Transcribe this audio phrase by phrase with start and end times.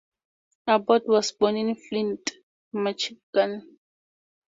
[0.65, 2.31] Abbott was born in Flint,
[2.73, 3.77] Michigan.